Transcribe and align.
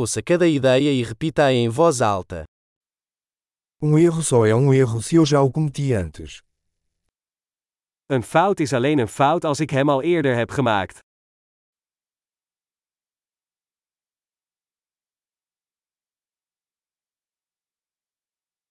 Ouça 0.00 0.22
cada 0.22 0.46
ideia 0.46 0.92
e 0.92 1.02
repita-a 1.02 1.52
em 1.52 1.68
voz 1.68 2.00
alta. 2.00 2.44
Um 3.82 3.98
erro 3.98 4.22
só 4.22 4.46
é 4.46 4.54
um 4.54 4.72
erro 4.72 5.02
se 5.02 5.16
eu 5.16 5.26
já 5.26 5.42
o 5.42 5.50
cometi 5.50 5.92
antes. 5.92 6.40
Een 8.08 8.22
fout 8.22 8.60
is 8.60 8.72
alleen 8.72 8.98
een 8.98 9.08
fout 9.08 9.44
als 9.44 9.60
ik 9.60 9.70
hem 9.70 9.88
al 9.88 10.02
eerder 10.02 10.36
heb 10.36 10.50
gemaakt. 10.50 10.98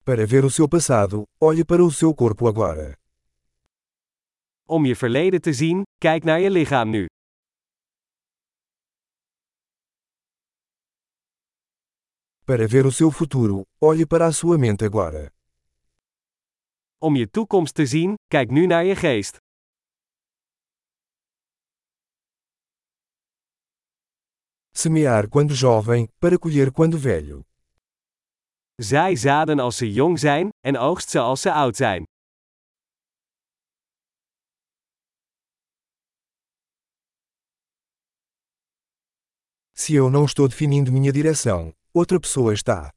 Para 0.05 0.25
ver 0.27 0.45
o 0.45 0.49
seu 0.49 0.69
passado, 0.69 1.23
olhe 1.41 1.65
para 1.65 1.83
o 1.83 1.91
seu 1.91 2.13
corpo 2.13 2.47
agora. 2.47 2.95
Om 4.65 4.85
je 4.85 4.95
verleden 4.95 5.41
te 5.41 5.53
zien, 5.53 5.83
kijk 5.97 6.23
naar 6.23 6.39
je 6.39 6.49
lichaam 6.49 6.89
nu. 6.89 7.05
Para 12.49 12.65
ver 12.65 12.85
o 12.85 12.91
seu 12.93 13.11
futuro, 13.11 13.65
olhe 13.77 14.05
para 14.05 14.25
a 14.25 14.31
sua 14.31 14.57
mente 14.57 14.85
agora. 14.85 15.33
Om 17.01 17.15
je 17.15 17.29
toekomst 17.29 17.75
te 17.75 17.85
zien, 17.85 18.15
kijk 18.27 18.51
nu 18.51 18.65
naar 18.65 18.85
je 18.85 18.95
geest. 18.95 19.37
Semear 24.71 25.27
quando 25.27 25.53
jovem, 25.53 26.07
para 26.19 26.37
colher 26.37 26.71
quando 26.71 26.97
velho. 26.97 27.41
Zaai 28.75 29.17
zaden 29.17 29.59
als 29.59 29.77
ze 29.77 29.91
jong 29.93 30.19
zijn, 30.19 30.49
en 30.59 30.77
oogst 30.77 31.09
ze 31.09 31.19
als 31.19 31.41
ze 31.41 31.51
oud 31.51 31.75
zijn. 31.75 32.03
Se 39.73 39.93
eu 39.93 40.09
não 40.09 40.25
estou 40.25 40.47
definindo 40.47 40.91
minha 40.91 41.11
direção, 41.11 41.73
outra 41.97 42.19
pessoa 42.19 42.53
está. 42.53 42.89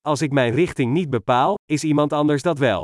Als 0.00 0.22
ik 0.22 0.32
mijn 0.32 0.54
richting 0.54 0.92
niet 0.92 1.10
bepaal, 1.10 1.54
is 1.64 1.84
iemand 1.84 2.12
anders 2.12 2.42
dat 2.42 2.58
wel. 2.58 2.82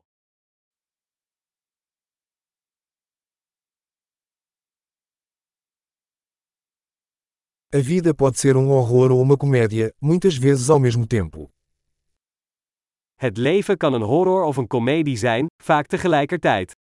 A 7.75 7.83
vida 7.83 8.13
pode 8.15 8.37
ser 8.39 8.57
um 8.57 8.67
horror 8.69 9.11
ou 9.11 9.21
uma 9.23 9.37
comédia, 9.37 9.93
muitas 10.01 10.37
vezes 10.37 10.69
ao 10.71 10.81
mesmo 10.81 11.07
tempo. 11.07 11.51
Het 13.15 13.37
leven 13.37 13.77
kan 13.77 13.93
een 13.95 14.03
horror 14.03 14.45
of 14.45 14.57
een 14.57 14.67
komedie 14.67 15.17
zijn, 15.17 15.47
vaak 15.63 15.87
tegelijkertijd. 15.87 16.73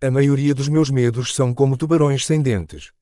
A 0.00 0.12
maioria 0.12 0.54
dos 0.54 0.68
meus 0.68 0.90
medos 0.90 1.34
são 1.34 1.52
como 1.52 1.76
tubarões 1.76 2.24
sem 2.24 2.40
dentes. 2.40 2.92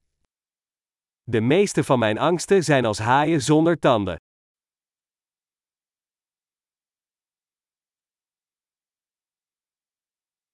De 1.25 1.41
meeste 1.41 1.85
van 1.85 1.99
mijn 1.99 2.19
angsten 2.19 2.65
zijn 2.65 2.85
als 2.85 2.99
haaien 2.99 3.43
zonder 3.43 3.79
tanden. 3.79 4.17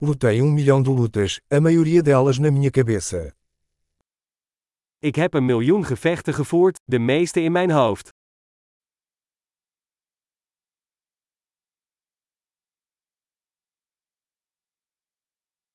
Lutei 0.00 0.42
um 0.42 0.50
milhão 0.50 0.82
de 0.82 0.90
lutas, 0.90 1.40
a 1.48 1.60
maioria 1.60 2.02
delas 2.02 2.38
na 2.38 2.50
minha 2.50 2.70
cabeça. 2.70 3.32
Ik 4.98 5.14
heb 5.14 5.34
een 5.34 5.44
miljoen 5.44 5.84
gevechten 5.84 6.34
gevoerd, 6.34 6.80
de 6.84 6.98
meeste 6.98 7.40
in 7.40 7.52
mijn 7.52 7.70
hoofd. 7.70 8.10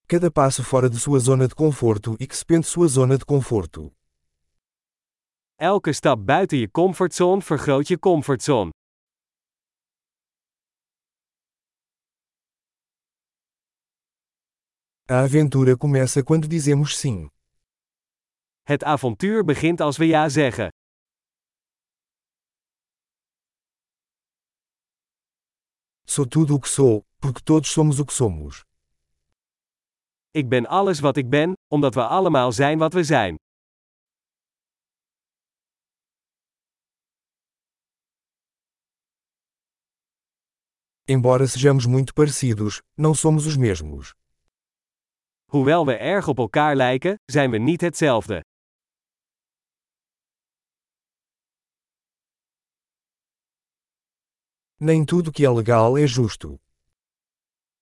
Cada 0.09 0.31
passo 0.31 0.63
fora 0.63 0.89
de 0.89 0.97
sua 0.97 1.19
zona 1.19 1.49
de 1.49 1.53
conforto 1.53 2.15
expande 2.17 2.65
sua 2.65 2.87
zona 2.87 3.17
de 3.17 3.25
conforto. 3.25 3.93
Elke 5.59 5.91
stap 5.91 6.17
buiten 6.25 6.59
je 6.59 6.71
comfortzone 6.71 7.41
vergroot 7.41 7.87
je 7.87 7.99
comfortzone. 7.99 8.69
A 15.09 15.23
aventura 15.23 15.75
começa 15.75 16.23
quando 16.23 16.47
dizemos 16.47 16.97
sim. 16.97 17.29
Het 18.63 18.83
avontuur 18.83 19.43
begint 19.43 19.81
als 19.81 19.97
we 19.97 20.05
ja 20.05 20.29
zeggen. 20.29 20.69
Sou 26.05 26.25
tudo 26.25 26.55
o 26.55 26.59
que 26.61 26.69
sou, 26.69 27.05
porque 27.19 27.43
todos 27.43 27.69
somos 27.69 27.99
o 27.99 28.05
que 28.05 28.13
somos. 28.13 28.63
Ik 30.37 30.49
ben 30.49 30.65
alles 30.67 30.99
wat 30.99 31.17
ik 31.17 31.29
ben, 31.29 31.53
omdat 31.67 31.93
we 31.93 32.07
allemaal 32.07 32.51
zijn 32.51 32.77
wat 32.77 32.93
we 32.93 33.03
zijn. 33.03 33.35
Embora 41.05 41.47
sejamos 41.47 41.85
muito 41.85 42.13
parecidos, 42.13 42.81
não 42.95 43.15
somos 43.15 43.45
os 43.45 43.57
mesmos. 43.57 44.13
Hoewel 45.51 45.85
we 45.85 45.95
erg 45.95 46.27
op 46.27 46.37
elkaar 46.37 46.75
lijken, 46.75 47.15
zijn 47.25 47.51
we 47.51 47.57
niet 47.57 47.81
hetzelfde. 47.81 48.43
Nem 54.75 55.05
tudo 55.05 55.31
que 55.31 55.45
é 55.45 55.49
legal 55.49 55.97
é 55.97 56.05
justo. 56.05 56.59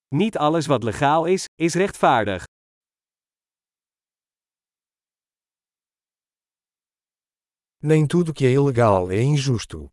Niet 0.08 0.38
alles 0.38 0.66
wat 0.66 0.84
legaal 0.84 1.26
is, 1.26 1.46
is 1.56 1.74
rechtvaardig. 1.74 2.44
Nem 7.78 8.08
tudo 8.08 8.34
que 8.34 8.46
é 8.46 8.52
ilegal 8.52 9.12
é 9.12 9.22
injusto. 9.22 9.92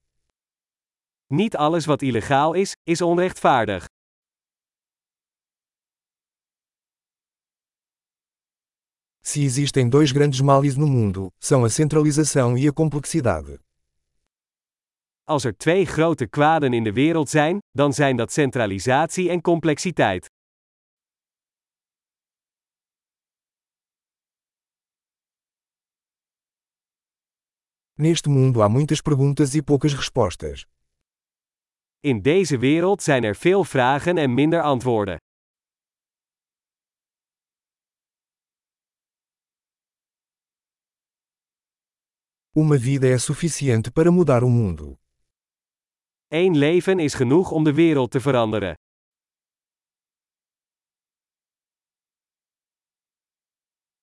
Niet 1.27 1.57
alles 1.57 1.87
wat 1.87 2.03
illegaal 2.03 2.55
is, 2.55 2.73
is 2.85 3.01
onrechtvaardig. 3.01 3.87
Se 9.25 9.45
existem 9.45 9.89
dois 9.89 10.13
grandes 10.13 10.41
males 10.41 10.77
no 10.77 10.87
mundo, 10.87 11.31
são 11.39 11.65
a 11.65 11.71
centralização 11.71 12.59
e 12.59 12.69
a 12.69 12.73
complexidade. 12.73 13.59
Als 15.25 15.45
er 15.45 15.57
twee 15.57 15.87
grote 15.87 16.27
kwaden 16.27 16.73
in 16.73 16.85
de 16.85 16.93
wereld 16.93 17.29
zijn, 17.29 17.59
dan 17.71 17.93
zijn 17.93 18.17
dat 18.17 18.33
centralisatie 18.33 19.31
en 19.31 19.41
complexiteit. 19.41 20.31
Neste 27.95 28.29
mundo 28.29 28.61
há 28.61 28.69
muitas 28.69 29.01
perguntas 29.01 29.55
e 29.55 29.63
poucas 29.63 29.95
respostas. 29.95 30.67
In 32.01 32.23
deze 32.23 32.59
wereld 32.59 33.03
zijn 33.03 33.25
er 33.25 33.37
veel 33.37 33.65
vragen 33.65 34.17
en 34.19 34.35
minder 34.35 34.63
antwoorden. 34.63 35.17
Uma 42.55 42.79
vida 42.79 43.07
é 43.07 43.19
suficiente 43.19 43.91
para 43.91 44.13
mudar 44.13 44.45
o 44.45 44.49
mundo. 44.49 45.02
Eén 46.35 46.57
leven 46.57 46.99
is 46.99 47.15
genoeg 47.15 47.51
om 47.51 47.65
de 47.65 47.73
wereld 47.75 48.11
te 48.11 48.21
veranderen. 48.21 48.75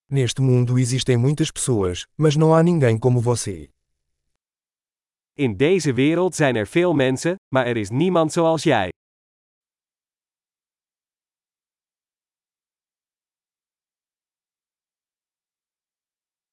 Neste 0.06 0.42
mundo 0.42 0.76
existem 0.78 1.18
muitas 1.18 1.50
pessoas, 1.50 2.06
mas 2.14 2.36
não 2.36 2.54
há 2.54 2.62
ninguém 2.62 2.98
como 2.98 3.20
você. 3.20 3.70
In 5.32 5.56
deze 5.56 5.92
wereld 5.92 6.34
zijn 6.34 6.56
er 6.56 6.66
veel 6.66 6.94
mensen, 6.94 7.34
maar 7.48 7.66
er 7.66 7.76
is 7.76 7.90
niemand 7.90 8.32
zoals 8.32 8.62
jij. 8.62 8.88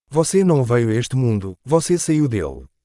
Você 0.08 0.44
não 0.44 0.66
veio 0.66 0.90
a 0.90 0.94
este 0.94 1.16
mundo, 1.16 1.56
você 1.62 1.98
saiu 1.98 2.28
dele. 2.28 2.77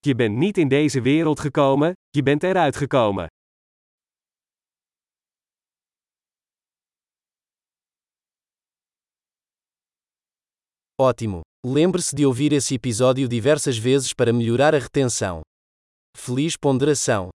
Je 0.00 0.14
bent 0.14 0.36
niet 0.36 0.58
in 0.58 0.68
deze 0.68 1.00
wereld 1.00 1.40
gekomen, 1.40 1.92
je 2.10 2.22
bent 2.22 2.42
eruit 2.42 2.76
gekomen. 2.76 3.26
Ótimo! 11.00 11.40
Lembre-se 11.66 12.14
de 12.14 12.24
ouvir 12.24 12.52
esse 12.52 12.74
episódio 12.74 13.28
diversas 13.28 13.78
vezes 13.78 14.12
para 14.12 14.32
melhorar 14.32 14.74
a 14.74 14.78
retenção. 14.78 15.40
Feliz 16.16 16.56
ponderação! 16.56 17.28